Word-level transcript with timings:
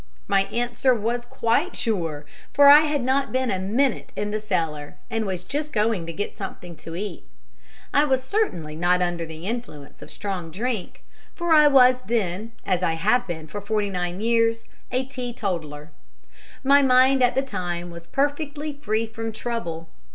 My 0.27 0.45
answer 0.45 0.95
was 0.95 1.27
quite 1.27 1.75
sure, 1.75 2.25
for 2.53 2.69
I 2.69 2.79
had 2.87 3.03
not 3.03 3.31
been 3.31 3.51
a 3.51 3.59
minute 3.59 4.11
in 4.15 4.31
the 4.31 4.39
cellar, 4.39 4.97
and 5.11 5.27
was 5.27 5.43
just 5.43 5.71
going 5.71 6.07
to 6.07 6.11
get 6.11 6.35
something 6.35 6.75
to 6.77 6.95
eat. 6.95 7.27
I 7.93 8.05
was 8.05 8.23
certainly 8.23 8.75
not 8.75 9.03
under 9.03 9.27
the 9.27 9.45
influence 9.45 10.01
of 10.01 10.09
strong 10.09 10.49
drink, 10.49 11.03
for 11.35 11.53
I 11.53 11.67
was 11.67 12.01
then, 12.07 12.51
as 12.65 12.81
I 12.81 12.93
have 12.93 13.27
been 13.27 13.45
for 13.45 13.61
forty 13.61 13.91
nine 13.91 14.21
years, 14.21 14.65
a 14.91 15.05
teetotaler. 15.05 15.91
My 16.63 16.81
mind 16.81 17.21
at 17.21 17.35
the 17.35 17.43
time 17.43 17.91
was 17.91 18.07
perfectly 18.07 18.73
free 18.73 19.05
from 19.05 19.31
trouble. 19.31 19.87